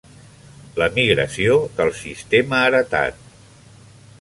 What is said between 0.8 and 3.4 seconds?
La migració del sistema heretat.